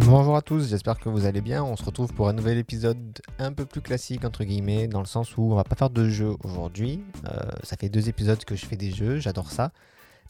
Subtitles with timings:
[0.00, 1.64] Bonjour à tous, j'espère que vous allez bien.
[1.64, 2.98] On se retrouve pour un nouvel épisode
[3.38, 6.06] un peu plus classique entre guillemets, dans le sens où on va pas faire de
[6.06, 7.02] jeu aujourd'hui.
[7.24, 9.72] Euh, ça fait deux épisodes que je fais des jeux, j'adore ça.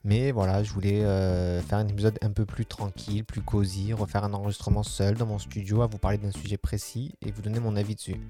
[0.05, 4.23] Mais voilà, je voulais euh, faire un épisode un peu plus tranquille, plus cosy, refaire
[4.23, 7.59] un enregistrement seul dans mon studio, à vous parler d'un sujet précis et vous donner
[7.59, 8.21] mon avis dessus.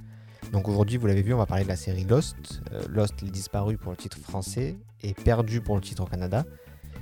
[0.53, 2.63] Donc aujourd'hui, vous l'avez vu, on va parler de la série Lost.
[2.73, 6.47] Euh, Lost, les disparus pour le titre français et Perdu pour le titre au Canada.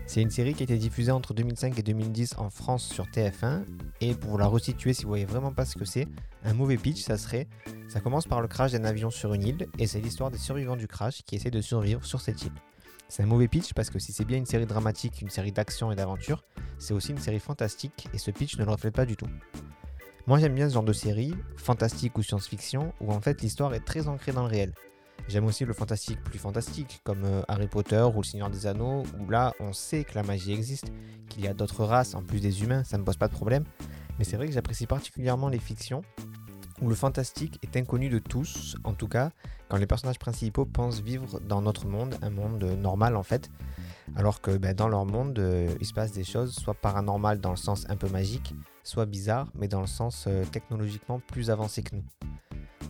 [0.06, 3.64] C'est une série qui a été diffusée entre 2005 et 2010 en France sur TF1.
[4.00, 6.06] Et pour la resituer, si vous voyez vraiment pas ce que c'est,
[6.44, 7.48] un mauvais pitch, ça serait
[7.88, 10.76] ça commence par le crash d'un avion sur une île et c'est l'histoire des survivants
[10.76, 12.52] du crash qui essaient de survivre sur cette île.
[13.08, 15.92] C'est un mauvais pitch parce que si c'est bien une série dramatique, une série d'action
[15.92, 16.42] et d'aventure,
[16.78, 19.28] c'est aussi une série fantastique et ce pitch ne le reflète pas du tout.
[20.26, 23.84] Moi j'aime bien ce genre de série, fantastique ou science-fiction, où en fait l'histoire est
[23.84, 24.72] très ancrée dans le réel.
[25.28, 29.02] J'aime aussi le fantastique plus fantastique, comme euh, Harry Potter ou Le Seigneur des Anneaux,
[29.18, 30.92] où là on sait que la magie existe,
[31.28, 33.64] qu'il y a d'autres races en plus des humains, ça me pose pas de problème.
[34.18, 36.02] Mais c'est vrai que j'apprécie particulièrement les fictions,
[36.82, 39.30] où le fantastique est inconnu de tous, en tout cas
[39.68, 43.50] quand les personnages principaux pensent vivre dans notre monde, un monde normal en fait,
[44.16, 47.50] alors que ben, dans leur monde, euh, il se passe des choses soit paranormales dans
[47.50, 51.82] le sens un peu magique, soit bizarres, mais dans le sens euh, technologiquement plus avancé
[51.82, 52.04] que nous.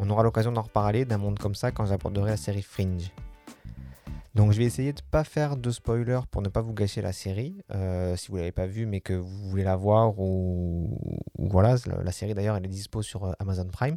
[0.01, 3.11] On aura l'occasion d'en reparler d'un monde comme ça quand j'aborderai la série Fringe.
[4.35, 7.01] Donc je vais essayer de ne pas faire de spoiler pour ne pas vous gâcher
[7.01, 7.63] la série.
[7.73, 10.99] Euh, si vous ne l'avez pas vue mais que vous voulez la voir ou,
[11.39, 13.97] voilà, la, série d'ailleurs elle est dispo sur euh, Amazon Prime.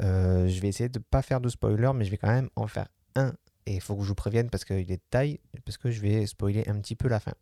[0.00, 2.50] Euh, je vais essayer de ne pas faire de spoiler mais je vais quand même
[2.56, 3.32] en faire un.
[3.64, 6.00] Et il faut que je vous prévienne parce qu'il est de taille, parce que je
[6.00, 7.32] vais spoiler un petit peu la fin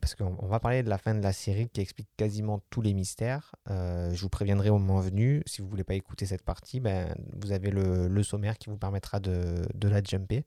[0.00, 2.80] parce qu'on on va parler de la fin de la série qui explique quasiment tous
[2.80, 3.54] les mystères.
[3.70, 5.42] Euh, je vous préviendrai au moment venu.
[5.46, 8.76] Si vous voulez pas écouter cette partie, ben, vous avez le, le sommaire qui vous
[8.76, 10.44] permettra de, de la jumper.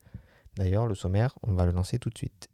[0.56, 2.50] D'ailleurs, le sommaire, on va le lancer tout de suite.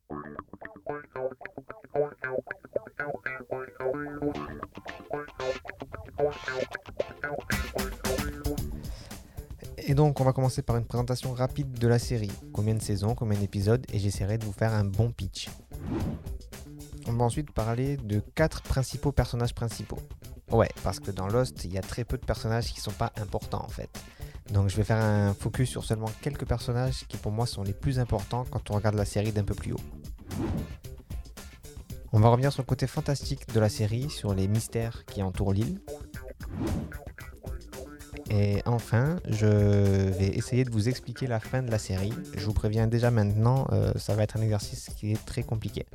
[9.78, 12.32] Et donc, on va commencer par une présentation rapide de la série.
[12.54, 15.50] Combien de saisons, combien d'épisodes, et j'essaierai de vous faire un bon pitch.
[17.22, 20.00] Ensuite parler de quatre principaux personnages principaux.
[20.52, 23.14] Ouais, parce que dans Lost, il y a très peu de personnages qui sont pas
[23.22, 23.90] importants en fait.
[24.52, 27.74] Donc je vais faire un focus sur seulement quelques personnages qui pour moi sont les
[27.74, 29.80] plus importants quand on regarde la série d'un peu plus haut.
[32.12, 35.54] On va revenir sur le côté fantastique de la série, sur les mystères qui entourent
[35.54, 35.80] l'île.
[38.32, 42.14] Et enfin, je vais essayer de vous expliquer la fin de la série.
[42.36, 45.86] Je vous préviens déjà maintenant, euh, ça va être un exercice qui est très compliqué.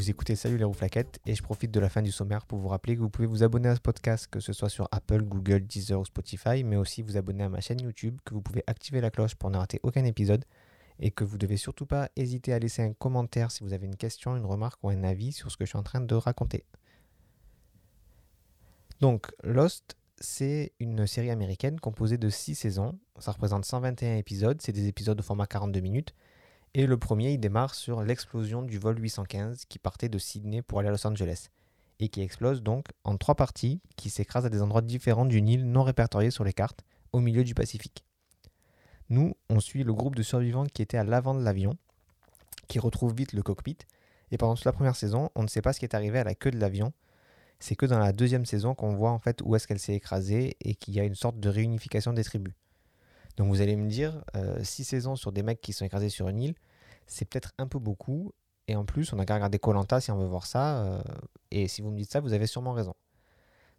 [0.00, 2.68] Vous écoutez Salut les rouflaquettes et je profite de la fin du sommaire pour vous
[2.68, 5.66] rappeler que vous pouvez vous abonner à ce podcast, que ce soit sur Apple, Google,
[5.66, 9.02] Deezer ou Spotify, mais aussi vous abonner à ma chaîne YouTube, que vous pouvez activer
[9.02, 10.46] la cloche pour ne rater aucun épisode
[11.00, 13.96] et que vous devez surtout pas hésiter à laisser un commentaire si vous avez une
[13.96, 16.64] question, une remarque ou un avis sur ce que je suis en train de raconter.
[19.00, 22.98] Donc, Lost, c'est une série américaine composée de 6 saisons.
[23.18, 26.14] Ça représente 121 épisodes, c'est des épisodes de format 42 minutes.
[26.74, 30.78] Et le premier, il démarre sur l'explosion du vol 815 qui partait de Sydney pour
[30.78, 31.48] aller à Los Angeles
[31.98, 35.66] et qui explose donc en trois parties qui s'écrasent à des endroits différents d'une île
[35.66, 38.04] non répertoriée sur les cartes au milieu du Pacifique.
[39.08, 41.76] Nous, on suit le groupe de survivants qui était à l'avant de l'avion,
[42.68, 43.78] qui retrouve vite le cockpit,
[44.30, 46.24] et pendant toute la première saison, on ne sait pas ce qui est arrivé à
[46.24, 46.92] la queue de l'avion.
[47.58, 50.56] C'est que dans la deuxième saison qu'on voit en fait où est-ce qu'elle s'est écrasée
[50.60, 52.54] et qu'il y a une sorte de réunification des tribus.
[53.36, 54.22] Donc vous allez me dire,
[54.62, 56.54] 6 saisons sur des mecs qui sont écrasés sur une île,
[57.10, 58.32] c'est peut-être un peu beaucoup.
[58.68, 60.84] Et en plus, on a qu'à regarder Colanta si on veut voir ça.
[60.84, 61.02] euh,
[61.50, 62.94] et si vous me dites ça, vous avez sûrement raison.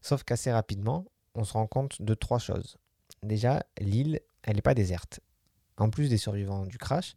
[0.02, 2.78] Sauf qu'assez rapidement, on se rend compte de trois choses.
[3.24, 5.22] Déjà, l'île, elle n'est pas déserte.
[5.78, 7.16] En plus des survivants du crash,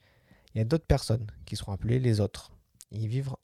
[0.55, 2.53] il y a d'autres personnes qui seront appelées les autres.
[2.93, 3.34] Ils vivent,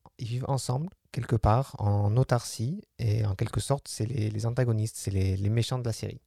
[0.46, 5.78] ensemble, quelque part, en autarcie, et en quelque sorte, c'est les, antagonistes, c'est les méchants
[5.78, 6.20] de la série.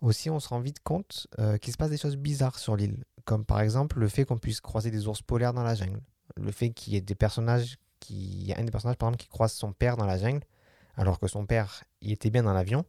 [0.00, 3.04] Aussi, on se rend vite compte euh, qu'il se passe des choses bizarres sur l'île,
[3.24, 6.00] comme par exemple le fait qu'on puisse croiser des ours polaires dans la jungle,
[6.36, 8.14] le fait qu'il y ait des personnages, qui...
[8.14, 10.44] il y a un des personnages par exemple qui croise son père dans la jungle,
[10.96, 12.84] alors que son père, était bien dans l'avion,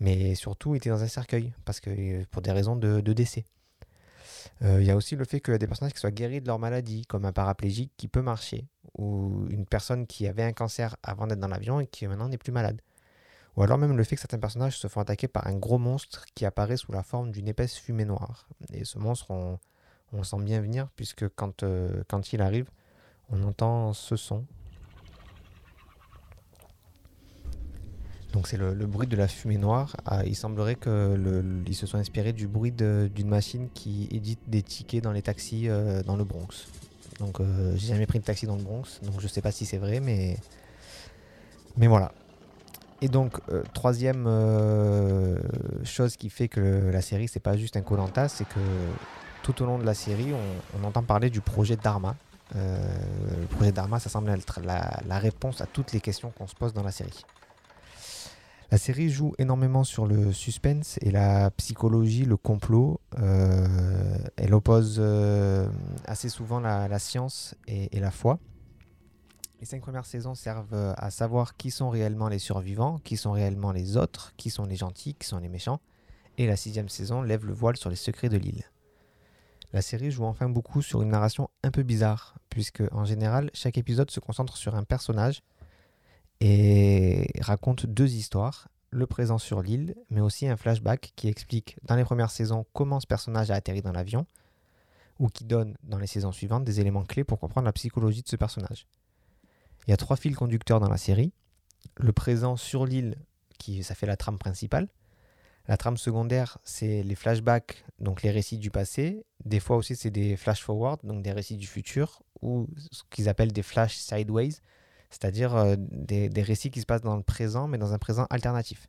[0.00, 3.44] mais surtout était dans un cercueil, parce que pour des raisons de, de décès.
[4.62, 6.40] Euh, Il y a aussi le fait qu'il y a des personnages qui soient guéris
[6.40, 10.52] de leur maladie, comme un paraplégique qui peut marcher, ou une personne qui avait un
[10.52, 12.80] cancer avant d'être dans l'avion et qui maintenant n'est plus malade.
[13.56, 16.26] Ou alors même le fait que certains personnages se font attaquer par un gros monstre
[16.34, 18.48] qui apparaît sous la forme d'une épaisse fumée noire.
[18.72, 19.58] Et ce monstre, on,
[20.22, 22.68] sent bien venir, puisque quand, euh, quand il arrive,
[23.30, 24.44] on entend ce son.
[28.32, 29.96] Donc c'est le, bruit de la fumée noire.
[30.04, 35.04] Ah, il semblerait qu'ils se soient inspirés du bruit d'une machine qui édite des tickets
[35.04, 36.66] dans les taxis euh, dans le Bronx.
[37.20, 39.66] Donc euh, j'ai jamais pris de taxi dans le Bronx, donc je sais pas si
[39.66, 40.36] c'est vrai, mais
[41.76, 42.12] mais voilà.
[43.04, 45.36] Et donc, euh, troisième euh,
[45.84, 48.60] chose qui fait que la série, c'est pas juste un Colanta, c'est que
[49.42, 52.16] tout au long de la série, on, entend parler du projet Dharma.
[52.56, 52.78] Euh,
[53.38, 56.72] le projet Dharma, ça semble être la, réponse à toutes les questions qu'on se pose
[56.72, 57.26] dans la série.
[58.70, 63.02] La série joue énormément sur le suspense et la psychologie, le complot.
[63.18, 64.98] Elle oppose
[66.06, 68.38] assez souvent la, science et la foi.
[69.64, 73.32] Les cinq premières saisons servent euh, à savoir qui sont réellement les survivants, qui sont
[73.32, 75.80] réellement les autres, qui sont les gentils, qui sont les méchants.
[76.36, 78.64] Et la sixième saison lève le voile sur les secrets de l'île.
[79.72, 83.78] La série joue enfin beaucoup sur une narration un peu bizarre, puisque en général, chaque
[83.78, 85.42] épisode se concentre sur un personnage
[86.40, 91.96] et raconte deux histoires, le présent sur l'île, mais aussi un flashback qui explique dans
[91.96, 94.26] les premières saisons comment ce personnage a atterri dans l'avion,
[95.18, 98.28] ou qui donne dans les saisons suivantes des éléments clés pour comprendre la psychologie de
[98.28, 98.86] ce personnage.
[99.86, 101.32] Il y a trois fils conducteurs dans la série.
[101.96, 103.16] Le présent sur l'île,
[103.58, 104.88] qui ça fait la trame principale.
[105.66, 109.24] La trame secondaire, c'est les flashbacks, donc les récits du passé.
[109.44, 113.28] Des fois aussi, c'est des flash forward, donc des récits du futur, ou ce qu'ils
[113.28, 114.50] appellent des flash sideways,
[115.10, 118.88] c'est-à-dire euh, des récits qui se passent dans le présent, mais dans un présent alternatif.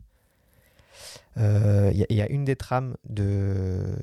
[1.37, 3.95] Euh, Il y, a- il y a une des trames de,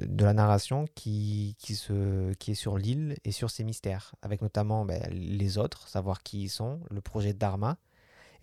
[0.00, 4.42] de la narration qui, qui, se, qui est sur l'île et sur ses mystères, avec
[4.42, 7.78] notamment ben, les autres, savoir qui ils sont, le projet Dharma.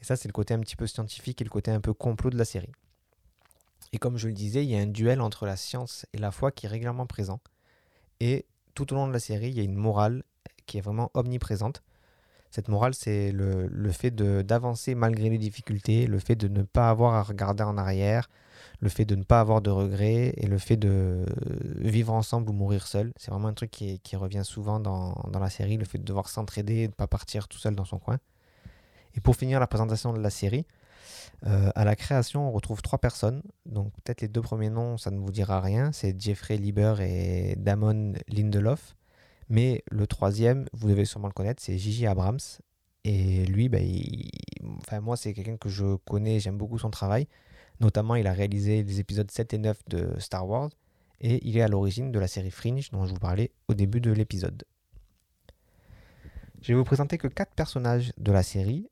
[0.01, 2.29] Et ça, c'est le côté un petit peu scientifique et le côté un peu complot
[2.29, 2.71] de la série.
[3.93, 6.31] Et comme je le disais, il y a un duel entre la science et la
[6.31, 7.39] foi qui est régulièrement présent.
[8.19, 10.23] Et tout au long de la série, il y a une morale
[10.65, 11.81] qui est vraiment omniprésente.
[12.55, 17.13] Cette morale, c'est le, fait d'avancer malgré les difficultés, le fait de ne pas avoir
[17.13, 18.29] à regarder en arrière,
[18.79, 21.25] le fait de ne pas avoir de regrets et le fait de
[21.79, 23.11] vivre ensemble ou mourir seul.
[23.17, 26.29] C'est vraiment un truc qui, revient souvent dans, dans la série, le fait de devoir
[26.29, 28.19] s'entraider et de ne pas partir tout seul dans son coin.
[29.15, 30.65] Et pour finir la présentation de la série,
[31.47, 33.43] euh, à la création, on retrouve trois personnes.
[33.65, 35.91] Donc peut-être les deux premiers noms, ça ne vous dira rien.
[35.91, 38.95] C'est Jeffrey Lieber et Damon Lindelof.
[39.49, 42.39] Mais le troisième, vous devez sûrement le connaître, c'est Gigi Abrams.
[43.03, 43.77] Et lui, bah,
[44.79, 47.27] enfin, moi, c'est quelqu'un que je connais, j'aime beaucoup son travail.
[47.79, 50.69] Notamment, il a réalisé les épisodes 7 et 9 de Star Wars.
[51.21, 54.01] Et il est à l'origine de la série Fringe dont je vous parlais au début
[54.01, 54.63] de l'épisode.
[56.61, 58.89] Je vais vous présenter que quatre personnages de la série,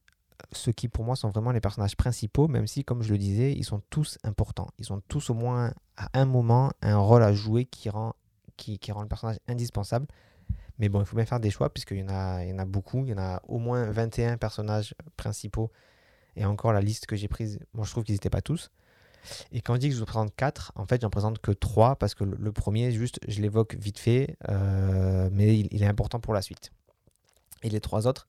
[0.51, 3.51] ceux qui pour moi sont vraiment les personnages principaux, même si, comme je le disais,
[3.51, 4.67] ils sont tous importants.
[4.77, 8.13] Ils ont tous au moins à un moment un rôle à jouer qui rend,
[8.57, 10.05] qui rend le personnage indispensable.
[10.79, 12.65] Mais bon, il faut bien faire des choix, puisqu'il y, en a- y en a
[12.65, 13.03] beaucoup.
[13.05, 15.71] Il y en a au moins 21 personnages principaux.
[16.35, 18.71] Et encore la liste que j'ai prise, moi je trouve qu'ils n'étaient pas tous.
[19.51, 21.95] Et quand je dis que je vous présente 4, en fait j'en présente que 3,
[21.95, 25.87] parce que le, le premier, juste, je l'évoque vite fait, euh, mais il, il est
[25.87, 26.71] important pour la suite.
[27.61, 28.27] Et les trois autres,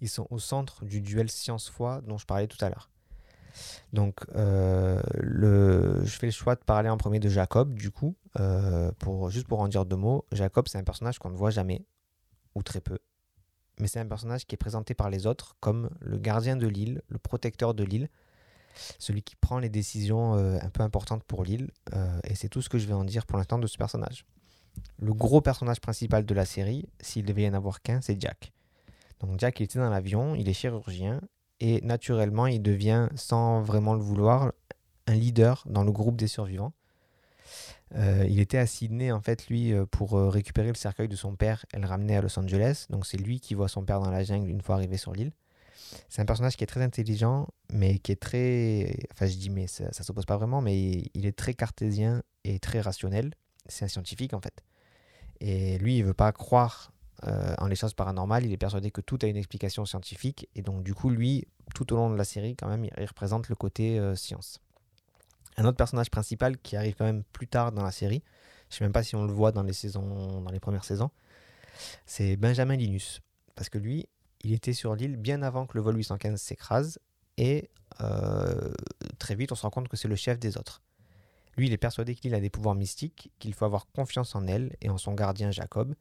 [0.00, 2.90] ils sont au centre du duel science-foi dont je parlais tout à l'heure.
[3.92, 5.00] Donc, euh,
[6.04, 9.46] je fais le choix de parler en premier de Jacob, du coup, euh, pour, juste
[9.46, 10.24] pour en dire deux mots.
[10.32, 11.86] Jacob, c'est un personnage qu'on ne voit jamais,
[12.54, 12.98] ou très peu.
[13.80, 17.02] Mais c'est un personnage qui est présenté par les autres comme le gardien de l'île,
[17.08, 18.08] le protecteur de l'île,
[18.98, 21.70] celui qui prend les décisions euh, un peu importantes pour l'île.
[22.24, 24.24] et c'est tout ce que je vais en dire pour l'instant de ce personnage.
[24.98, 28.52] Le gros personnage principal de la série, s'il devait y en avoir qu'un, c'est Jack.
[29.20, 31.20] Donc Jack, il était dans l'avion, il est chirurgien,
[31.66, 34.52] et naturellement, il devient, sans vraiment le vouloir,
[35.06, 36.74] un leader dans le groupe des survivants.
[37.94, 41.16] Euh, il était à Sydney, en fait, lui, euh, pour euh, récupérer le cercueil de
[41.16, 42.84] son père et le ramener à Los Angeles.
[42.90, 45.32] Donc c'est lui qui voit son père dans la jungle une fois arrivé sur l'île.
[46.10, 48.94] C'est un personnage qui est très intelligent, mais qui est très...
[49.12, 52.58] Enfin, je dis mais, ça, ça s'oppose pas vraiment, mais il est très cartésien et
[52.58, 53.32] très rationnel.
[53.68, 54.62] C'est un scientifique, en fait.
[55.40, 56.92] Et lui, il veut pas croire
[57.26, 58.44] euh, en les choses paranormales.
[58.44, 60.48] Il est persuadé que tout a une explication scientifique.
[60.54, 63.48] Et donc, du coup, lui, tout au long de la série, quand même, il, représente
[63.48, 64.60] le côté euh, science.
[65.56, 68.22] Un autre personnage principal qui arrive quand même plus tard dans la série,
[68.70, 71.10] je sais même pas si on le voit dans les saisons, dans les premières saisons,
[72.06, 73.20] c'est Benjamin Linus.
[73.54, 74.08] Parce que lui,
[74.42, 76.98] il était sur l'île bien avant que le vol 815 s'écrase.
[77.36, 78.72] Et euh,
[79.18, 80.82] très vite, on se rend compte que c'est le chef des autres.
[81.56, 84.76] Lui, il est persuadé qu'il a des pouvoirs mystiques, qu'il faut avoir confiance en elle
[84.80, 85.94] et en son gardien Jacob.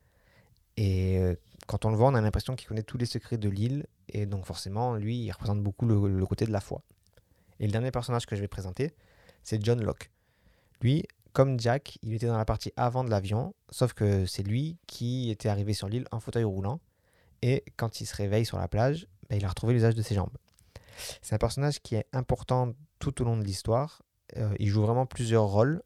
[0.78, 1.36] Et euh,
[1.68, 3.86] quand on le voit, on a l'impression qu'il connaît tous les secrets de l'île.
[4.10, 6.82] Et donc forcément, lui, il représente beaucoup le, côté de la foi.
[7.60, 8.92] Et le dernier personnage que je vais présenter,
[9.44, 10.12] c'est John Locke.
[10.82, 14.78] Lui, comme Jack, il était dans la partie avant de l'avion, sauf que c'est lui
[14.88, 16.80] qui était arrivé sur l'île en fauteuil roulant.
[17.42, 20.16] Et quand il se réveille sur la plage, ben, il a retrouvé l'usage de ses
[20.16, 20.36] jambes.
[21.22, 24.02] C'est un personnage qui est important tout au long de l'histoire.
[24.38, 25.82] Euh, il joue vraiment plusieurs rôles.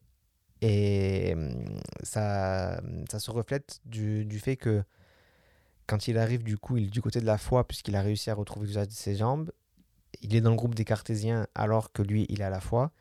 [0.61, 4.83] Et hum, ça, ça se reflète du, du fait que
[5.87, 8.29] quand il arrive, du coup, il est du côté de la foi, puisqu'il a réussi
[8.29, 9.51] à retrouver l'usage de ses jambes.
[10.21, 12.91] il est dans le groupe des cartésiens alors que lui, il a la foi.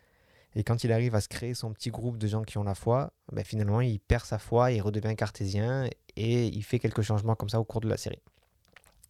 [0.54, 2.74] Et quand il arrive à se créer son petit groupe de gens qui ont la
[2.74, 7.34] foi, ben finalement, il perd sa foi, il redevient cartésien et il fait quelques changements
[7.34, 8.22] comme ça au cours de la série.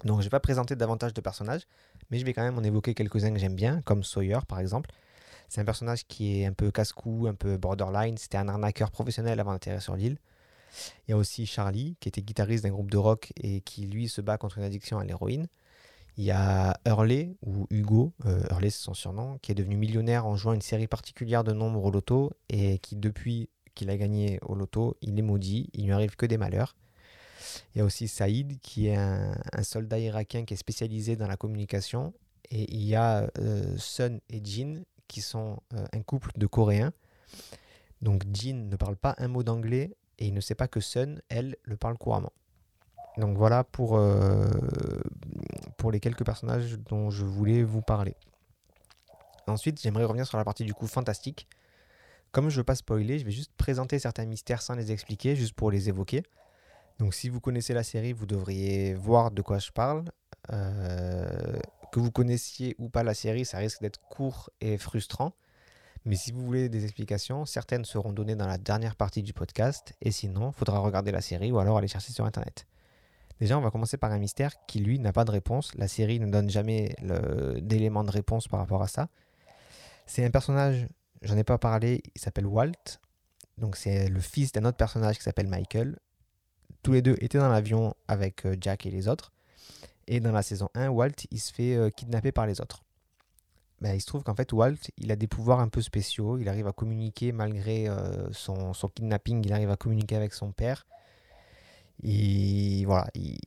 [0.05, 1.63] Donc, je ne vais pas présenter davantage de personnages,
[2.11, 4.91] mais je vais quand même en évoquer quelques-uns que j'aime bien, comme Sawyer par exemple.
[5.49, 8.17] C'est un personnage qui est un peu casse-cou, un peu borderline.
[8.17, 10.19] C'était un arnaqueur professionnel avant d'atterrir sur l'île.
[11.07, 14.09] Il y a aussi Charlie, qui était guitariste d'un groupe de rock et qui, lui,
[14.09, 15.49] se bat contre une addiction à l'héroïne.
[16.19, 20.27] Il y a Hurley, ou Hugo, euh, Hurley c'est son surnom, qui est devenu millionnaire
[20.27, 24.39] en jouant une série particulière de nombres au loto et qui, depuis qu'il a gagné
[24.43, 26.75] au loto, il est maudit, il lui arrive que des malheurs.
[27.75, 31.37] Il y a aussi Saïd, qui est un, soldat irakien qui est spécialisé dans la
[31.37, 32.15] communication.
[32.51, 36.93] Et il y a euh, Sun et Jin, qui sont euh, un couple de Coréens.
[38.03, 41.21] Donc Jin ne parle pas un mot d'anglais et il ne sait pas que Sun,
[41.29, 42.33] elle, le parle couramment.
[43.17, 44.49] Donc voilà pour, euh,
[45.79, 48.15] pour les quelques personnages dont je voulais vous parler.
[49.47, 51.47] Ensuite, j'aimerais revenir sur la partie du coup fantastique.
[52.33, 55.37] Comme je ne veux pas spoiler, je vais juste présenter certains mystères sans les expliquer,
[55.37, 56.23] juste pour les évoquer.
[56.99, 60.05] Donc si vous connaissez la série, vous devriez voir de quoi je parle.
[60.53, 61.59] Euh,
[61.93, 65.33] que vous connaissiez ou pas la série, ça risque d'être court et frustrant.
[66.05, 69.93] Mais si vous voulez des explications, certaines seront données dans la dernière partie du podcast,
[70.01, 72.67] et sinon, il faudra regarder la série ou alors aller chercher sur Internet.
[73.41, 75.75] Déjà, on va commencer par un mystère qui, lui, n'a pas de réponse.
[75.75, 76.95] La série ne donne jamais
[77.61, 79.09] d'éléments de réponse par rapport à ça.
[80.07, 80.87] C'est un personnage,
[81.23, 83.01] j'en ai pas parlé, il s'appelle Walt.
[83.59, 85.99] Donc c'est le fils d'un autre personnage qui s'appelle Michael.
[86.83, 89.33] Tous les deux étaient dans l'avion avec euh, Jack et les autres.
[90.09, 92.85] Et dans la saison 1, Walt, il se fait euh, kidnapper par les autres.
[93.81, 96.39] Ben, il se trouve qu'en fait, Walt, il a des pouvoirs un peu spéciaux.
[96.39, 100.87] Il arrive à communiquer malgré euh, son, kidnapping, il arrive à communiquer avec son père.
[102.03, 103.39] Et voilà, il,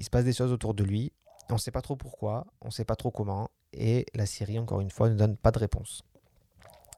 [0.00, 1.12] se passe des choses autour de lui.
[1.50, 3.50] On ne sait pas trop pourquoi, on ne sait pas trop comment.
[3.72, 6.02] Et la série, encore une fois, ne donne pas de réponse.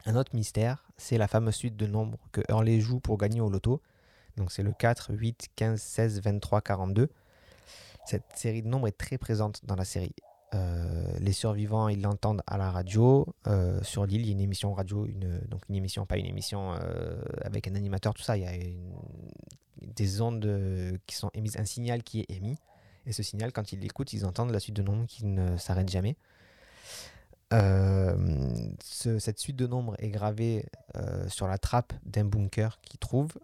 [0.06, 3.50] Un autre mystère, c'est la fameuse suite de nombres que Hurley joue pour gagner au
[3.50, 3.82] loto.
[4.36, 7.10] Donc c'est le 4, 8, 15, 16, 23, 42.
[8.08, 10.14] Cette série de nombres est très présente dans la série.
[10.54, 13.26] Euh, les survivants, ils l'entendent à la radio.
[13.46, 15.06] Euh, sur l'île, il y a une émission radio,
[15.50, 18.38] donc une émission, pas une émission euh, avec un animateur, tout ça.
[18.38, 18.52] Il y a
[19.82, 22.56] des ondes qui sont émises, un signal qui est émis.
[23.04, 25.90] Et ce signal, quand ils l'écoutent, ils entendent la suite de nombres qui ne s'arrête
[25.90, 26.16] jamais.
[28.80, 30.64] cette suite de nombres est gravée
[31.26, 33.36] sur la trappe d'un bunker qu'ils trouvent.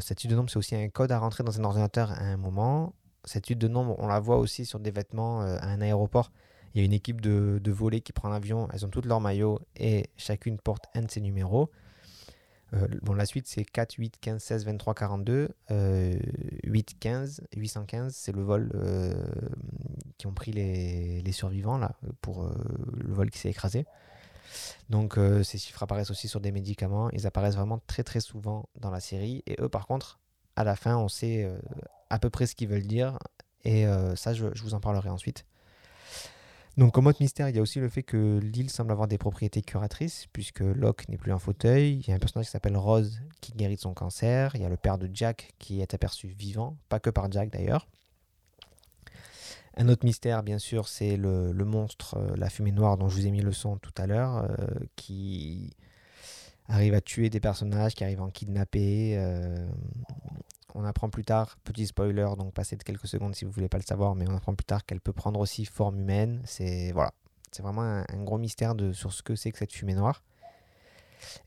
[0.00, 2.36] cette suite de nombres, c'est aussi un code à rentrer dans un ordinateur à un
[2.36, 2.94] moment
[3.26, 6.30] cette suite de nombres, on la voit aussi sur des vêtements euh, à un aéroport.
[6.74, 9.20] Il y a une équipe de, de volets qui prend l'avion, elles ont toutes leurs
[9.20, 11.70] maillots et chacune porte un de ses numéros.
[12.74, 15.48] Euh, bon, la suite, c'est 4, 8, 15, 16, 23, 42.
[16.64, 19.14] 8, 15, 815, c'est le vol euh,
[20.18, 23.86] qui ont pris les, les, survivants là, pour le vol qui s'est écrasé.
[24.90, 27.10] Donc, ces chiffres apparaissent aussi sur des médicaments.
[27.10, 29.42] Ils apparaissent vraiment très très souvent dans la série.
[29.46, 30.18] Et eux, par contre,
[30.56, 31.50] à la fin, on sait
[32.10, 33.18] à peu près ce qu'ils veulent dire.
[33.64, 35.44] Et euh, ça, je, vous en parlerai ensuite.
[36.76, 39.16] Donc, comme autre mystère, il y a aussi le fait que l'île semble avoir des
[39.16, 42.00] propriétés curatrices, puisque Locke n'est plus un fauteuil.
[42.00, 44.54] Il y a un personnage qui s'appelle Rose qui guérit de son cancer.
[44.54, 47.50] Il y a le père de Jack qui est aperçu vivant, pas que par Jack
[47.50, 47.88] d'ailleurs.
[49.78, 53.26] Un autre mystère, bien sûr, c'est le, monstre, euh, la fumée noire dont je vous
[53.26, 55.74] ai mis le son tout à l'heure, euh, qui
[56.68, 59.16] arrive à tuer des personnages, qui arrive à en kidnapper
[60.76, 63.78] on apprend plus tard, petit spoiler, donc passez de quelques secondes si vous voulez pas
[63.78, 66.42] le savoir, mais on apprend plus tard qu'elle peut prendre aussi forme humaine.
[66.44, 67.12] C'est voilà,
[67.50, 70.22] c'est vraiment un, gros mystère de, sur ce que c'est que cette fumée noire.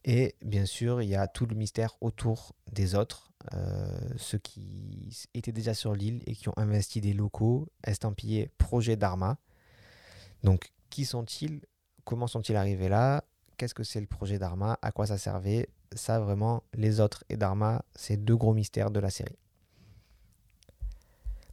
[0.03, 5.27] Et bien sûr, il y a tout le mystère autour des autres, euh, ceux qui
[5.36, 9.38] étaient déjà sur l'île et qui ont investi des locaux estampillés projet d'Arma.
[10.43, 11.62] Donc, qui sont-ils?
[12.03, 13.24] Comment sont-ils arrivés là?
[13.57, 14.79] Qu'est-ce que c'est le projet d'Arma?
[14.81, 15.69] À quoi ça servait?
[15.93, 19.38] Ça vraiment, les autres et Dharma, c'est deux gros mystères de la série.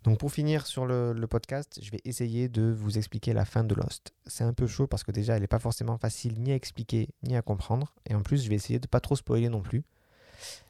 [0.06, 3.74] Donc pour finir sur le, podcast, je vais essayer de vous expliquer la fin de
[3.74, 4.14] Lost.
[4.24, 7.08] C'est un peu chaud parce que déjà elle n'est pas forcément facile ni à expliquer
[7.24, 7.92] ni à comprendre.
[8.08, 9.82] Et en plus je vais essayer de pas trop spoiler non plus.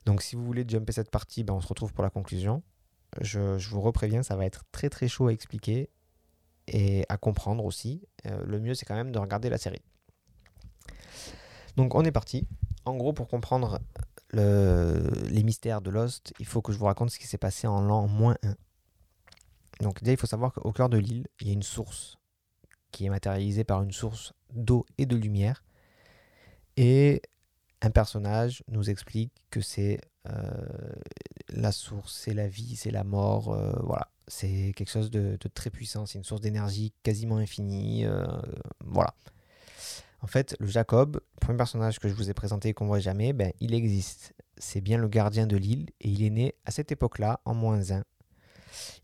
[0.07, 2.63] Donc si vous voulez jumper cette partie, ben, on se retrouve pour la conclusion.
[3.21, 5.91] Je, vous repréviens, ça va être très très chaud à expliquer
[6.67, 8.01] et à comprendre aussi.
[8.25, 9.83] Euh, le mieux c'est quand même de regarder la série.
[11.77, 12.47] Donc on est parti.
[12.87, 13.81] En gros, pour comprendre
[14.33, 17.81] les mystères de Lost, il faut que je vous raconte ce qui s'est passé en
[17.81, 18.55] l'an moins 1.
[19.81, 22.19] Donc déjà, il faut savoir qu'au cœur de l'île, il y a une source
[22.93, 25.65] qui est matérialisée par une source d'eau et de lumière.
[26.77, 27.23] Et
[27.83, 30.67] un personnage nous explique que c'est euh,
[31.49, 34.09] la source, c'est la vie, c'est la mort, euh, voilà.
[34.29, 36.05] C'est quelque chose de, très puissant.
[36.05, 38.05] C'est une source d'énergie quasiment infinie.
[38.05, 38.27] Euh,
[38.85, 39.15] voilà.
[40.21, 43.01] En fait, le Jacob, le premier personnage que je vous ai présenté et qu'on voit
[43.01, 44.35] jamais, ben, il existe.
[44.59, 47.91] C'est bien le gardien de l'île et il est né à cette époque-là, en moins
[47.91, 48.03] 1.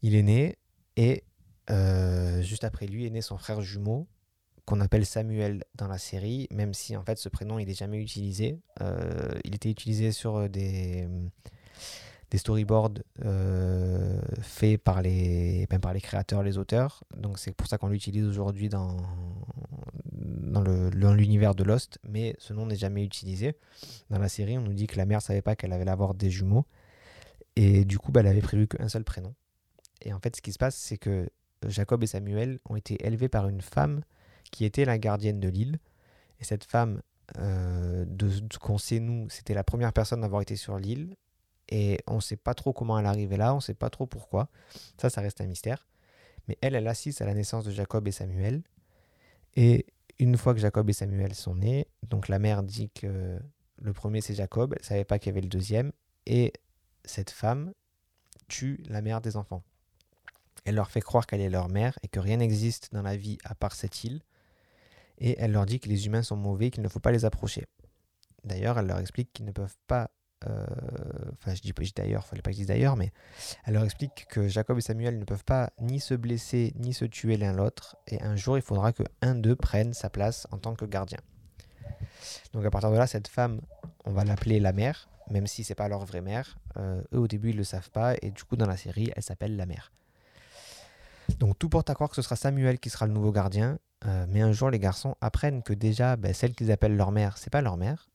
[0.02, 0.56] Il est né
[0.96, 1.24] et
[1.70, 4.08] euh, juste après lui est né son frère jumeau
[4.64, 8.60] qu'on appelle Samuel dans la série, même si en fait ce prénom n'est jamais utilisé.
[8.80, 11.08] Euh, il était utilisé sur des,
[12.30, 17.04] des storyboards euh, faits par les, par les créateurs, les auteurs.
[17.16, 18.96] Donc c'est pour ça qu'on l'utilise aujourd'hui dans,
[20.52, 23.56] dans l'univers de Lost, mais ce nom n'est jamais utilisé.
[24.10, 26.14] Dans la série, on nous dit que la mère ne savait pas qu'elle allait avoir
[26.14, 26.66] des jumeaux,
[27.56, 29.34] et du coup, ben, elle avait prévu qu'un seul prénom.
[30.02, 31.28] Et en fait, ce qui se passe, c'est que
[31.66, 34.02] Jacob et Samuel ont été élevés par une femme
[34.50, 35.78] qui était la gardienne de l'île.
[36.40, 37.02] Et cette femme,
[37.38, 41.16] euh, de, ce qu'on sait nous, c'était la première personne à avoir été sur l'île.
[41.68, 43.90] Et on ne sait pas trop comment elle est arrivée là, on ne sait pas
[43.90, 44.48] trop pourquoi.
[45.00, 45.86] Ça, ça reste un mystère.
[46.48, 48.62] Mais elle, elle assiste à la naissance de Jacob et Samuel.
[49.54, 49.86] Et
[50.22, 53.40] une fois que Jacob et Samuel sont nés, donc la mère dit que
[53.76, 55.90] le premier c'est Jacob, elle ne savait pas qu'il y avait le deuxième.
[56.26, 56.52] Et
[57.04, 57.72] cette femme
[58.46, 59.64] tue la mère des enfants.
[60.64, 63.38] Elle leur fait croire qu'elle est leur mère et que rien n'existe dans la vie
[63.42, 64.22] à part cette île.
[65.18, 67.66] Et elle leur dit que les humains sont mauvais, qu'il ne faut pas les approcher.
[68.44, 70.12] D'ailleurs, elle leur explique qu'ils ne peuvent pas
[70.44, 73.12] enfin, je dis, je dis d'ailleurs, fallait pas que je dise d'ailleurs, mais
[73.64, 77.04] elle leur explique que Jacob et Samuel ne peuvent pas ni se blesser ni se
[77.04, 80.58] tuer l'un l'autre, et un jour il faudra que un d'eux prenne sa place en
[80.58, 81.18] tant que gardien.
[82.52, 83.60] Donc à partir de là, cette femme,
[84.04, 86.58] on va l'appeler la mère, même si c'est pas leur vraie mère.
[86.76, 89.22] Euh, eux au début ils le savent pas, et du coup dans la série, elle
[89.22, 89.92] s'appelle la mère.
[91.38, 94.26] Donc tout porte à croire que ce sera Samuel qui sera le nouveau gardien, euh,
[94.28, 97.50] mais un jour les garçons apprennent que déjà ben, celle qu'ils appellent leur mère, c'est
[97.50, 98.10] pas leur mère,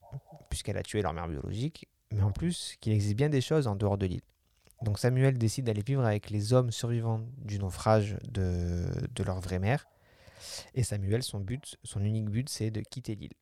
[0.50, 3.76] puisqu'elle a tué leur mère biologique, mais en plus qu'il existe bien des choses en
[3.76, 4.22] dehors de l'île.
[4.82, 8.86] Donc Samuel décide d'aller vivre avec les hommes survivants du naufrage de,
[9.24, 9.86] leur vraie mère.
[10.74, 13.32] Et Samuel, son but, son unique but, c'est de quitter l'île.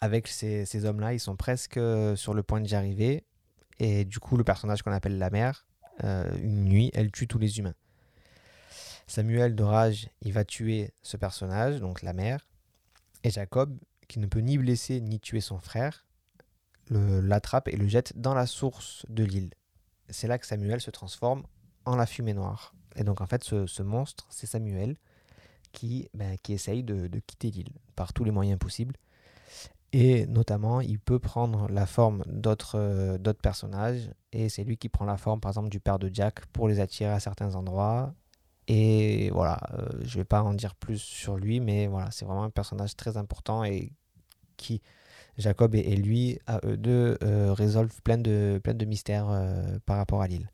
[0.00, 1.78] Avec ces, hommes-là, ils sont presque
[2.16, 3.24] sur le point d'y arriver.
[3.78, 5.66] Et du coup, le personnage qu'on appelle la mère,
[6.04, 7.74] euh, une nuit, elle tue tous les humains.
[9.06, 12.48] Samuel, de rage, il va tuer ce personnage, donc la mère.
[13.22, 13.76] Et Jacob,
[14.08, 16.06] qui ne peut ni blesser ni tuer son frère,
[16.90, 19.50] l'attrape et le jette dans la source de l'île.
[20.08, 21.44] C'est là que Samuel se transforme
[21.84, 22.74] en la fumée noire.
[22.96, 24.96] Et donc en fait, ce, monstre, c'est Samuel
[25.72, 28.96] qui, ben, qui essaye de, quitter l'île par tous les moyens possibles.
[29.92, 34.10] Et notamment, il peut prendre la forme d'autres d'autres personnages.
[34.32, 36.78] Et c'est lui qui prend la forme, par exemple, du père de Jack pour les
[36.78, 38.14] attirer à certains endroits.
[38.68, 42.44] Et voilà, euh, je vais pas en dire plus sur lui, mais voilà, c'est vraiment
[42.44, 43.92] un personnage très important et
[44.56, 44.80] qui,
[45.40, 50.28] Jacob et, lui, à eux deux, euh, résolvent plein de, mystères euh, par rapport à
[50.28, 50.50] l'île.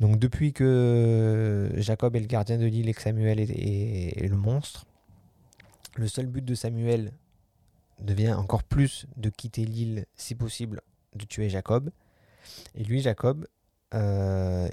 [0.00, 4.84] Donc depuis que Jacob est le gardien de l'île et que Samuel est, le monstre,
[5.94, 7.12] le seul but de Samuel
[8.00, 10.82] devient encore plus de quitter l'île, si possible,
[11.14, 11.90] de tuer Jacob.
[12.74, 13.46] Et lui, Jacob,
[13.94, 14.68] euh,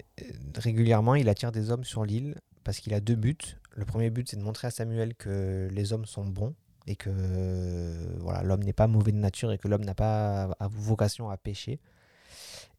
[0.57, 3.37] régulièrement, il attire des hommes sur l'île parce qu'il a deux buts.
[3.75, 6.53] Le premier but, c'est de montrer à Samuel que les hommes sont bons
[6.87, 11.29] et que voilà, l'homme n'est pas mauvais de nature et que l'homme n'a pas vocation
[11.29, 11.79] à pécher.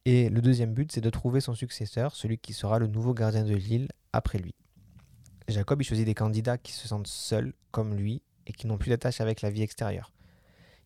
[0.05, 3.45] Et le deuxième but, c'est de trouver son successeur, celui qui sera le nouveau gardien
[3.45, 4.55] de l'île après lui.
[5.49, 8.91] Jacob il choisit des candidats qui se sentent seuls, comme lui, et qui n'ont plus
[8.91, 10.13] d'attache avec la vie extérieure.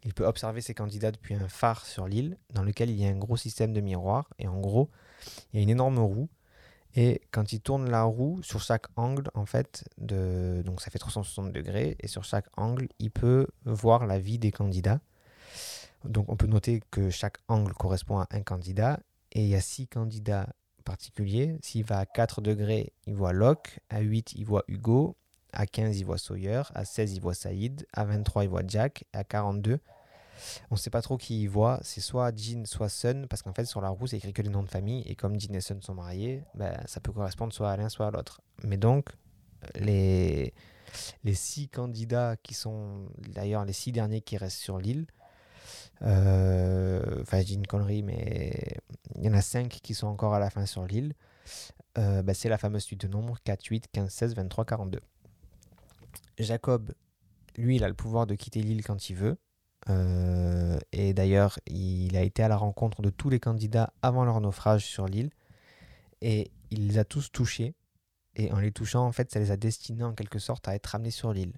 [0.04, 3.09] Il peut observer ces candidats depuis un phare sur l'île, dans lequel il y a
[3.09, 4.90] un gros système de miroirs, et en gros,
[5.52, 6.28] il y a une énorme roue
[7.00, 11.52] et quand il tourne la roue, sur chaque angle, en fait, donc ça fait 360
[11.52, 14.98] degrés, et sur chaque angle, il peut voir la vie des candidats.
[16.04, 18.98] Donc on peut noter que chaque angle correspond à un candidat,
[19.30, 20.48] et il y a six candidats
[20.84, 21.56] particuliers.
[21.62, 25.14] S'il va à 4 degrés, il voit Locke, à 8, il voit Hugo,
[25.52, 29.04] à 15, il voit Sawyer, à 16, il voit Saïd, à 23, il voit Jack,
[29.12, 29.78] à 42,
[30.70, 31.81] on ne sait pas trop qui il voit.
[31.83, 34.51] C'est soit Jean, soit Sun, parce qu'en fait, sur la roue, c'est écrit que les
[34.51, 35.03] noms de famille.
[35.07, 38.07] Et comme Jean et Sun sont mariés, bah, ça peut correspondre soit à l'un, soit
[38.07, 38.40] à l'autre.
[38.62, 39.11] Mais donc,
[39.74, 40.55] les,
[41.24, 45.07] les six candidats qui sont d'ailleurs les six derniers qui restent sur l'île,
[46.03, 48.77] euh, enfin, dis une connerie, mais
[49.16, 51.14] il y en a cinq qui sont encore à la fin sur l'île.
[51.96, 55.01] Euh, bah, c'est la fameuse suite de nombres 4, 8, 15, 16, 23, 42.
[56.38, 56.94] Jacob,
[57.57, 59.38] lui, il a le pouvoir de quitter l'île quand il veut.
[59.90, 64.40] Euh, et d'ailleurs, il a été à la rencontre de tous les candidats avant leur
[64.40, 65.31] naufrage sur l'île.
[66.20, 67.74] Et il les a tous touchés.
[68.37, 70.94] Et en les touchant, en fait, ça les a destinés en quelque sorte à être
[70.94, 71.55] amenés sur l'île.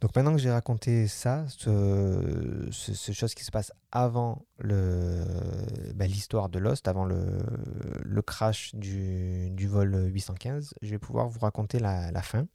[0.00, 6.48] Donc maintenant que j'ai raconté ça, ce, ce, chose qui se passe avant bah, l'histoire
[6.48, 12.10] de Lost, avant le, crash du, du vol 815, je vais pouvoir vous raconter la,
[12.10, 12.48] la fin.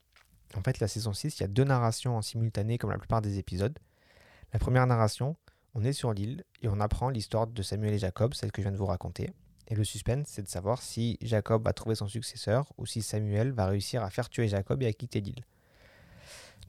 [0.55, 3.21] En fait, la saison 6, il y a deux narrations en simultané comme la plupart
[3.21, 3.79] des épisodes.
[4.53, 5.35] La première narration,
[5.73, 8.67] on est sur l'île et on apprend l'histoire de Samuel et Jacob, celle que je
[8.67, 9.31] viens de vous raconter.
[9.67, 13.51] Et le suspense, c'est de savoir si Jacob va trouver son successeur ou si Samuel
[13.51, 15.43] va réussir à faire tuer Jacob et à quitter l'île.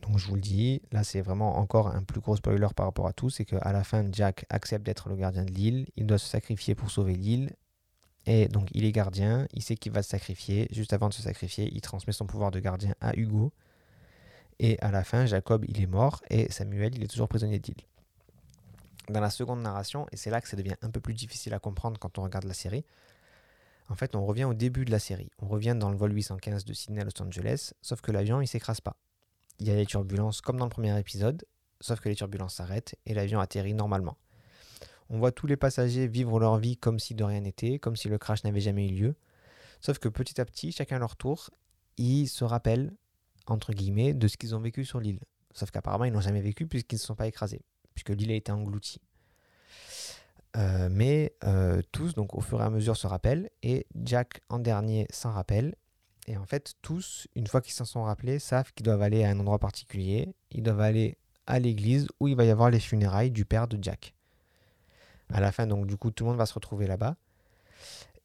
[0.02, 3.06] Donc je vous le dis, là c'est vraiment encore un plus gros spoiler par rapport
[3.06, 6.18] à tout, c'est qu'à la fin Jack accepte d'être le gardien de l'île, il doit
[6.18, 7.50] se sacrifier pour sauver l'île,
[8.26, 11.22] et donc il est gardien, il sait qu'il va se sacrifier, juste avant de se
[11.22, 13.52] sacrifier, il transmet son pouvoir de gardien à Hugo,
[14.58, 17.82] et à la fin Jacob il est mort, et Samuel il est toujours prisonnier d'île.
[19.08, 21.58] Dans la seconde narration, et c'est là que ça devient un peu plus difficile à
[21.58, 22.84] comprendre quand on regarde la série,
[23.88, 26.64] en fait on revient au début de la série, on revient dans le vol 815
[26.64, 28.96] de Sydney à Los Angeles, sauf que l'avion il s'écrase pas
[29.58, 31.44] il y a les turbulences comme dans le premier épisode,
[31.80, 34.16] sauf que les turbulences s'arrêtent et l'avion atterrit normalement.
[35.10, 38.08] On voit tous les passagers vivre leur vie comme si de rien n'était, comme si
[38.08, 39.14] le crash n'avait jamais eu lieu.
[39.80, 41.50] Sauf que petit à petit, chacun à leur tour,
[41.96, 42.94] ils se rappellent,
[43.50, 45.20] entre guillemets, de ce qu'ils ont vécu sur l'île.
[45.52, 47.62] Sauf qu'apparemment, ils n'ont jamais vécu puisqu'ils ne se sont pas écrasés,
[47.94, 49.00] puisque l'île a été engloutie.
[50.56, 54.58] Euh, mais euh, tous, donc au fur et à mesure, se rappellent, et Jack en
[54.58, 55.74] dernier s'en rappelle,
[56.28, 59.30] et en fait, tous, une fois qu'ils s'en sont rappelés, savent qu'ils doivent aller à
[59.30, 60.34] un endroit particulier.
[60.50, 63.82] Ils doivent aller à l'église où il va y avoir les funérailles du père de
[63.82, 64.14] Jack.
[65.32, 67.16] À la fin, donc, du coup, tout le monde va se retrouver là-bas.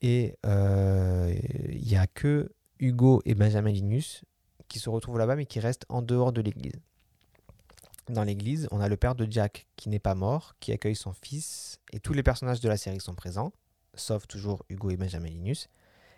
[0.02, 1.34] Et euh,
[1.70, 4.26] il n'y a que Hugo et Benjamin Linus
[4.68, 6.80] qui se retrouvent là-bas, mais qui restent en dehors de l'église.
[8.10, 11.14] Dans l'église, on a le père de Jack qui n'est pas mort, qui accueille son
[11.14, 13.54] fils, et tous les personnages de la série sont présents,
[13.94, 15.70] sauf toujours Hugo et Benjamin Linus.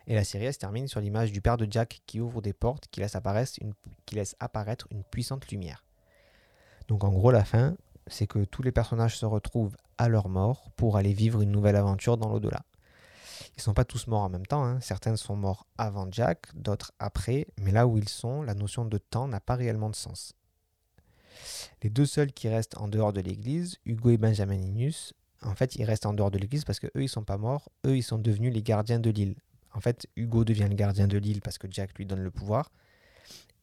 [0.08, 2.88] Et la série se termine sur l'image du père de Jack qui ouvre des portes
[2.90, 3.74] qui laisse apparaître une,
[4.06, 5.84] qui laisse apparaître une puissante lumière.
[6.88, 7.76] Donc en gros, la fin,
[8.08, 11.76] c'est que tous les personnages se retrouvent à leur mort pour aller vivre une nouvelle
[11.76, 12.64] aventure dans l'au-delà.
[13.58, 14.80] Ils sont pas tous morts en même temps, hein.
[14.82, 18.98] certains sont morts avant Jack, d'autres après, mais là où ils sont, la notion de
[18.98, 20.34] temps n'a pas réellement de sens.
[21.84, 25.76] Les deux seuls qui restent en dehors de l'église, Hugo et Benjamin Linus, en fait,
[25.76, 28.04] ils restent en dehors de l'église parce que eux, ils sont pas morts, eux, ils
[28.04, 29.36] sont devenus les gardiens de l'île.
[29.74, 32.72] En fait, Hugo devient le gardien de l'île parce que Jack lui donne le pouvoir.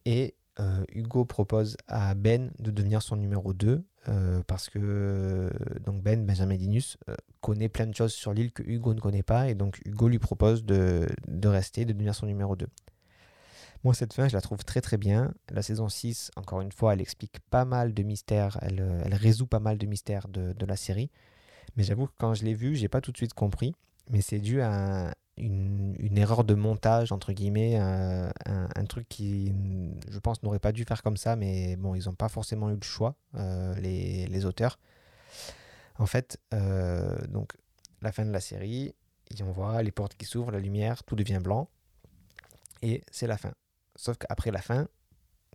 [0.05, 5.51] Et euh, Hugo propose à Ben de devenir son numéro 2 euh, parce que
[5.85, 9.23] donc Ben, Benjamin Linus, euh, connaît plein de choses sur l'île que Hugo ne connaît
[9.23, 9.49] pas.
[9.49, 11.07] Et donc Hugo lui propose de,
[11.45, 12.67] rester, de devenir son numéro 2.
[13.85, 15.33] Moi, cette fin, je la trouve très très bien.
[15.51, 18.81] La saison 6, encore une fois, elle explique pas mal de mystères, elle,
[19.15, 21.11] résout pas mal de mystères de, de la série.
[21.77, 23.75] Mais j'avoue que quand je l'ai vue, j'ai pas tout de suite compris.
[24.11, 29.53] Mais c'est dû à, une, erreur de montage, entre guillemets, un, truc qui,
[30.11, 32.75] je pense, n'aurait pas dû faire comme ça, mais bon, ils n'ont pas forcément eu
[32.75, 34.79] le choix, euh, les, auteurs.
[35.99, 37.53] En fait, euh, donc,
[38.03, 38.95] la fin de la série,
[39.41, 41.71] on voit les portes qui s'ouvrent, la lumière, tout devient blanc,
[42.83, 43.53] et c'est la fin.
[43.97, 44.89] Sauf qu'après la fin,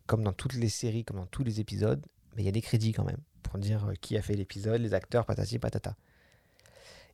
[0.08, 2.04] comme dans toutes les séries, comme dans tous les épisodes,
[2.38, 4.94] il y a des crédits quand même, pour dire euh, qui a fait l'épisode, les
[4.94, 5.96] acteurs, patati patata.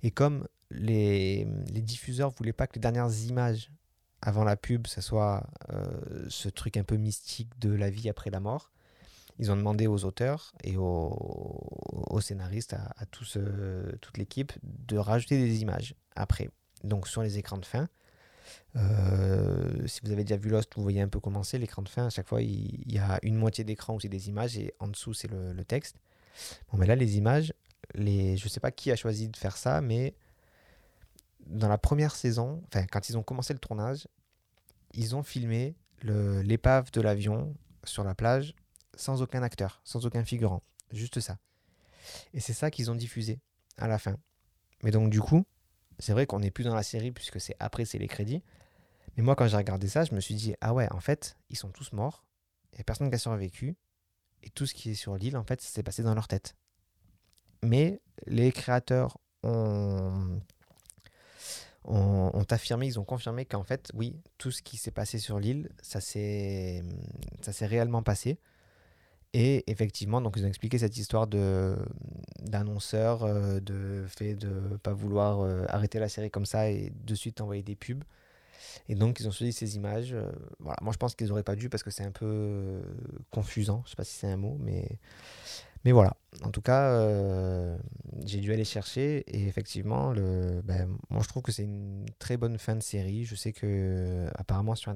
[0.04, 3.72] Et comme les, les diffuseurs voulaient pas que les dernières images
[4.26, 8.30] avant la pub, ce soit euh, ce truc un peu mystique de la vie après
[8.30, 8.72] la mort.
[9.38, 15.96] Ils ont demandé aux auteurs et aux, scénaristes, à, toute l'équipe, de rajouter des images
[16.16, 16.50] après.
[16.84, 17.90] Donc sur les écrans de fin,
[18.76, 21.90] euh, si vous avez déjà vu Lost, vous voyez un peu comment c'est l'écran de
[21.90, 22.06] fin.
[22.06, 24.88] À chaque fois, il, y a une moitié d'écran où c'est des images et en
[24.88, 25.98] dessous c'est le, texte.
[26.72, 27.54] Bon, mais là, les images,
[27.96, 30.14] je ne sais pas qui a choisi de faire ça, mais
[31.48, 34.08] dans la première saison, enfin quand ils ont commencé le tournage,
[34.94, 38.56] ils ont filmé l'épave de l'avion sur la plage
[38.96, 41.38] sans aucun acteur, sans aucun figurant, juste ça.
[42.34, 43.40] Et c'est ça qu'ils ont diffusé
[43.78, 44.18] à la fin.
[44.84, 45.46] Mais donc du coup,
[46.00, 48.44] c'est vrai qu'on n'est plus dans la série puisque c'est après c'est les crédits.
[49.16, 51.58] Mais moi quand j'ai regardé ça, je me suis dit ah ouais, en fait, ils
[51.58, 52.26] sont tous morts,
[52.72, 53.76] il n'y a personne qui a survécu
[54.44, 56.56] et tout ce qui est sur l'île en fait, s'est passé dans leur tête.
[57.64, 60.42] Mais les créateurs ont
[61.86, 65.70] ont, affirmé, ils ont confirmé qu'en fait, oui, tout ce qui s'est passé sur l'île,
[65.82, 66.82] ça s'est
[67.62, 68.38] réellement passé.
[69.34, 71.76] Et effectivement, donc ils ont expliqué cette histoire de
[72.42, 76.94] d'annonceur, euh, de fait de ne pas vouloir euh, arrêter la série comme ça et
[77.04, 78.04] de suite envoyer des pubs.
[78.90, 80.14] Et donc ils ont choisi ces images.
[80.14, 82.80] Euh, voilà, moi je pense qu'ils n'auraient pas dû parce que c'est un peu
[83.32, 83.82] confusant.
[83.86, 84.88] Je sais pas si c'est un mot, mais
[85.86, 87.78] Mais voilà, en tout cas, euh,
[88.26, 92.58] j'ai dû aller chercher et effectivement, ben, moi je trouve que c'est une très bonne
[92.58, 93.26] fin de série.
[93.26, 94.96] Je sais que apparemment sur,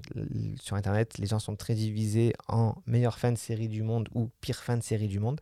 [0.61, 4.29] sur Internet, les gens sont très divisés en meilleure fin de série du monde ou
[4.39, 5.41] pire fin de série du monde.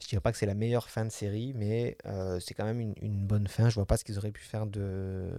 [0.00, 2.80] Je dirais pas que c'est la meilleure fin de série, mais euh, c'est quand même
[2.80, 3.68] une, bonne fin.
[3.68, 5.30] Je vois pas ce qu'ils auraient pu faire de,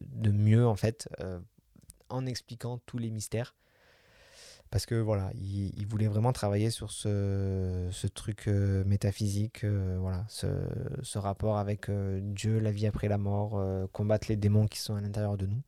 [0.00, 1.40] de mieux en fait, euh,
[2.08, 3.54] en expliquant tous les mystères
[4.70, 11.18] parce que voilà, il, voulait vraiment travailler sur ce, truc euh, métaphysique, euh, voilà, ce,
[11.18, 15.00] rapport avec euh, Dieu, la vie après la mort, combattre les démons qui sont à
[15.00, 15.62] l'intérieur de nous.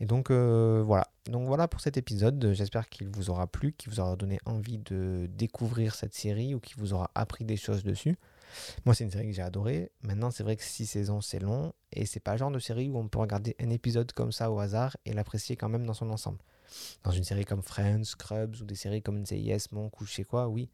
[0.00, 2.52] Et donc voilà, donc voilà pour cet épisode.
[2.52, 6.60] J'espère qu'il vous aura plu, qu'il vous aura donné envie de découvrir cette série ou
[6.60, 8.16] qu'il vous aura appris des choses dessus.
[8.84, 9.90] Moi, c'est une série que j'ai adorée.
[10.02, 12.88] Maintenant, c'est vrai que six saisons, c'est long et c'est pas le genre de série
[12.88, 15.94] où on peut regarder un épisode comme ça au hasard et l'apprécier quand même dans
[15.94, 16.38] son ensemble.
[17.04, 20.24] Dans une série comme Friends, Scrubs ou des séries comme NCIS, Monk ou je sais
[20.24, 20.68] quoi, oui,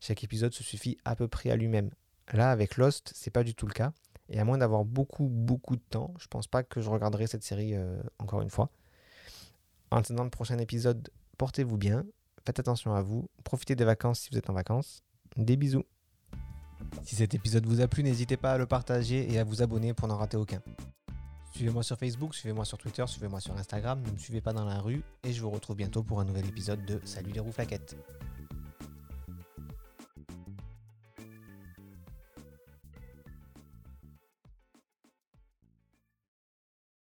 [0.00, 1.90] chaque épisode se suffit à peu près à lui-même.
[2.32, 3.92] Là, avec Lost, c'est pas du tout le cas.
[4.28, 7.44] Et à moins d'avoir beaucoup, beaucoup de temps, je pense pas que je regarderai cette
[7.44, 8.70] série euh, encore une fois.
[9.90, 12.04] En attendant le prochain épisode, portez-vous bien,
[12.44, 15.02] faites attention à vous, profitez des vacances si vous êtes en vacances.
[15.36, 15.84] Des bisous.
[17.02, 19.94] Si cet épisode vous a plu, n'hésitez pas à le partager et à vous abonner
[19.94, 20.60] pour n'en rater aucun.
[21.54, 24.80] Suivez-moi sur Facebook, suivez-moi sur Twitter, suivez-moi sur Instagram, ne me suivez pas dans la
[24.80, 27.96] rue et je vous retrouve bientôt pour un nouvel épisode de Salut les roues flaquettes.